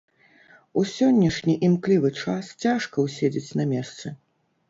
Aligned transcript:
У 0.81 0.83
сённяшні 0.91 1.55
імклівы 1.67 2.11
час 2.23 2.45
цяжка 2.65 2.95
ўседзець 3.05 3.55
на 3.59 3.63
месцы. 3.77 4.07